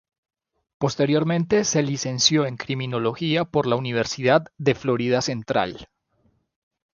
Posteriormente 0.79 1.63
se 1.63 1.83
licenció 1.83 2.47
en 2.47 2.57
criminología 2.57 3.45
por 3.45 3.67
la 3.67 3.75
Universidad 3.75 4.45
de 4.57 4.73
Florida 4.73 5.21
Central. 5.21 5.89